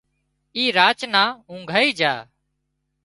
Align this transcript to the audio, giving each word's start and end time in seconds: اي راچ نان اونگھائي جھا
اي 0.55 0.63
راچ 0.77 0.99
نان 1.13 1.29
اونگھائي 1.49 1.89
جھا 1.99 2.13